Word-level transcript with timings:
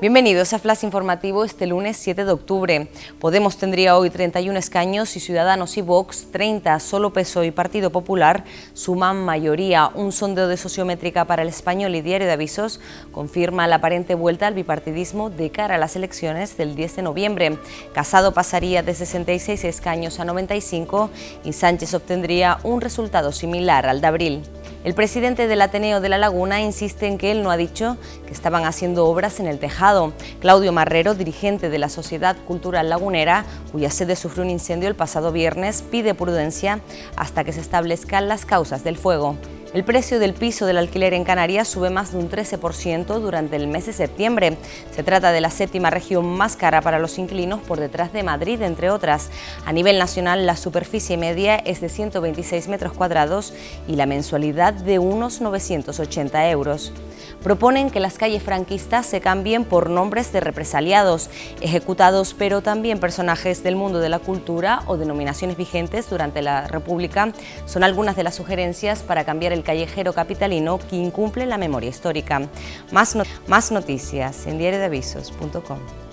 Bienvenidos 0.00 0.52
a 0.52 0.60
Flash 0.60 0.84
Informativo 0.84 1.44
este 1.44 1.66
lunes 1.66 1.96
7 1.96 2.24
de 2.24 2.30
octubre. 2.30 2.88
Podemos 3.18 3.56
tendría 3.56 3.98
hoy 3.98 4.10
31 4.10 4.56
escaños 4.56 5.16
y 5.16 5.20
Ciudadanos 5.20 5.76
y 5.76 5.82
Vox 5.82 6.28
30. 6.30 6.78
Solo 6.78 7.12
PSOE 7.12 7.48
y 7.48 7.50
Partido 7.50 7.90
Popular 7.90 8.44
suman 8.74 9.24
mayoría. 9.24 9.90
Un 9.92 10.12
sondeo 10.12 10.46
de 10.46 10.56
sociométrica 10.56 11.24
para 11.24 11.42
el 11.42 11.48
español 11.48 11.96
y 11.96 12.00
Diario 12.00 12.28
de 12.28 12.34
Avisos 12.34 12.78
confirma 13.10 13.66
la 13.66 13.76
aparente 13.76 14.14
vuelta 14.14 14.46
al 14.46 14.54
bipartidismo 14.54 15.30
de 15.30 15.50
cara 15.50 15.74
a 15.74 15.78
las 15.78 15.96
elecciones 15.96 16.56
del 16.56 16.76
10 16.76 16.94
de 16.94 17.02
noviembre. 17.02 17.58
Casado 17.92 18.32
pasaría 18.32 18.84
de 18.84 18.94
66 18.94 19.64
escaños 19.64 20.20
a 20.20 20.24
95 20.24 21.10
y 21.42 21.52
Sánchez 21.54 21.92
obtendría 21.94 22.58
un 22.62 22.80
resultado 22.80 23.32
similar 23.32 23.84
al 23.86 24.00
de 24.00 24.06
abril. 24.06 24.42
El 24.84 24.94
presidente 24.94 25.48
del 25.48 25.60
Ateneo 25.60 26.00
de 26.00 26.08
La 26.08 26.18
Laguna 26.18 26.60
insiste 26.60 27.08
en 27.08 27.18
que 27.18 27.32
él 27.32 27.42
no 27.42 27.50
ha 27.50 27.56
dicho 27.56 27.96
que 28.26 28.32
estaban 28.32 28.64
haciendo 28.64 29.06
obras 29.06 29.40
en 29.40 29.48
el 29.48 29.58
tejado. 29.58 30.12
Claudio 30.40 30.72
Marrero, 30.72 31.14
dirigente 31.14 31.68
de 31.68 31.78
la 31.78 31.88
Sociedad 31.88 32.36
Cultural 32.46 32.88
Lagunera, 32.88 33.44
cuya 33.72 33.90
sede 33.90 34.14
sufrió 34.14 34.44
un 34.44 34.50
incendio 34.50 34.88
el 34.88 34.94
pasado 34.94 35.32
viernes, 35.32 35.82
pide 35.82 36.14
prudencia 36.14 36.80
hasta 37.16 37.42
que 37.42 37.52
se 37.52 37.60
establezcan 37.60 38.28
las 38.28 38.46
causas 38.46 38.84
del 38.84 38.96
fuego. 38.96 39.36
El 39.74 39.84
precio 39.84 40.18
del 40.18 40.32
piso 40.32 40.64
del 40.64 40.78
alquiler 40.78 41.12
en 41.12 41.24
Canarias 41.24 41.68
sube 41.68 41.90
más 41.90 42.12
de 42.12 42.18
un 42.18 42.30
13% 42.30 43.20
durante 43.20 43.56
el 43.56 43.66
mes 43.68 43.84
de 43.84 43.92
septiembre. 43.92 44.56
Se 44.92 45.02
trata 45.02 45.30
de 45.30 45.42
la 45.42 45.50
séptima 45.50 45.90
región 45.90 46.24
más 46.24 46.56
cara 46.56 46.80
para 46.80 46.98
los 46.98 47.18
inquilinos 47.18 47.60
por 47.60 47.78
detrás 47.78 48.10
de 48.14 48.22
Madrid, 48.22 48.62
entre 48.62 48.88
otras. 48.88 49.28
A 49.66 49.72
nivel 49.74 49.98
nacional, 49.98 50.46
la 50.46 50.56
superficie 50.56 51.18
media 51.18 51.56
es 51.56 51.82
de 51.82 51.90
126 51.90 52.68
metros 52.68 52.94
cuadrados 52.94 53.52
y 53.86 53.96
la 53.96 54.06
mensualidad 54.06 54.72
de 54.72 54.98
unos 54.98 55.42
980 55.42 56.48
euros 56.48 56.94
proponen 57.42 57.90
que 57.90 58.00
las 58.00 58.18
calles 58.18 58.42
franquistas 58.42 59.06
se 59.06 59.20
cambien 59.20 59.64
por 59.64 59.90
nombres 59.90 60.32
de 60.32 60.40
represaliados, 60.40 61.30
ejecutados, 61.60 62.34
pero 62.36 62.62
también 62.62 62.98
personajes 62.98 63.62
del 63.62 63.76
mundo 63.76 64.00
de 64.00 64.08
la 64.08 64.18
cultura 64.18 64.82
o 64.86 64.96
denominaciones 64.96 65.56
vigentes 65.56 66.10
durante 66.10 66.42
la 66.42 66.66
República. 66.66 67.32
Son 67.66 67.84
algunas 67.84 68.16
de 68.16 68.24
las 68.24 68.34
sugerencias 68.34 69.02
para 69.02 69.24
cambiar 69.24 69.52
el 69.52 69.57
callejero 69.62 70.12
capitalino 70.12 70.78
que 70.78 70.96
incumple 70.96 71.46
la 71.46 71.58
memoria 71.58 71.90
histórica. 71.90 72.48
Más, 72.92 73.16
más 73.46 73.72
noticias 73.72 74.46
en 74.46 74.58
diariodeavisos.com. 74.58 76.07